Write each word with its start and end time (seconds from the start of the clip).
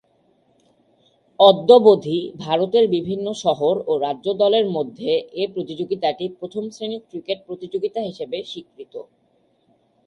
অদ্যাবধি 1.39 2.17
ভারতের 2.37 2.85
বিভিন্ন 2.89 3.27
শহর 3.43 3.75
ও 3.87 3.93
রাজ্য 3.97 4.27
দলের 4.41 4.65
মধ্যে 4.69 5.09
এ 5.33 5.43
প্রতিযোগিতাটি 5.53 6.25
প্রথম-শ্রেণীর 6.39 7.01
ক্রিকেট 7.09 7.39
প্রতিযোগিতা 7.47 7.99
হিসেবে 8.01 8.37
স্বীকৃত। 8.43 8.93